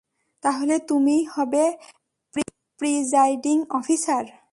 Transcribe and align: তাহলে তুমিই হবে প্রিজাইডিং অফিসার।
তাহলে 0.43 0.75
তুমিই 0.89 1.23
হবে 1.35 1.63
প্রিজাইডিং 2.79 3.57
অফিসার। 3.79 4.25